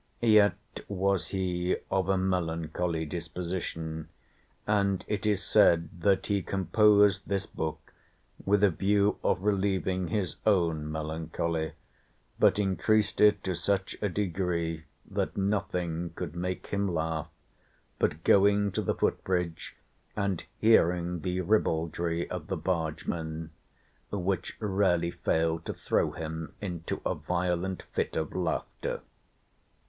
[0.23, 0.55] Yet
[0.87, 4.09] was he of a melancholy disposition,
[4.65, 7.93] and it is said that "he composed this book
[8.43, 11.73] with a view of relieving his own melancholy,
[12.39, 17.29] but increased it to such a degree that nothing could make him laugh
[17.99, 19.75] but going to the foot bridge
[20.15, 23.51] and hearing the ribaldry of the bargemen,
[24.09, 29.01] which rarely failed to throw him into a violent fit of laughter."